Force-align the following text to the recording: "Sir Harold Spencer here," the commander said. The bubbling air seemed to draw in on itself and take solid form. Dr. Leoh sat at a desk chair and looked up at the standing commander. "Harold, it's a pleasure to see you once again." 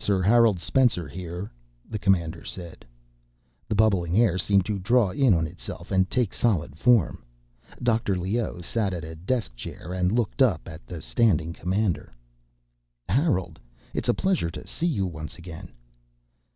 "Sir 0.00 0.22
Harold 0.22 0.58
Spencer 0.58 1.06
here," 1.06 1.52
the 1.88 2.00
commander 2.00 2.42
said. 2.42 2.84
The 3.68 3.76
bubbling 3.76 4.16
air 4.18 4.38
seemed 4.38 4.64
to 4.66 4.76
draw 4.80 5.10
in 5.10 5.32
on 5.34 5.46
itself 5.46 5.92
and 5.92 6.10
take 6.10 6.34
solid 6.34 6.76
form. 6.76 7.22
Dr. 7.80 8.16
Leoh 8.16 8.60
sat 8.60 8.92
at 8.92 9.04
a 9.04 9.14
desk 9.14 9.54
chair 9.54 9.92
and 9.94 10.10
looked 10.10 10.42
up 10.42 10.66
at 10.66 10.84
the 10.84 11.00
standing 11.00 11.52
commander. 11.52 12.12
"Harold, 13.08 13.60
it's 13.94 14.08
a 14.08 14.14
pleasure 14.14 14.50
to 14.50 14.66
see 14.66 14.88
you 14.88 15.06
once 15.06 15.38
again." 15.38 15.70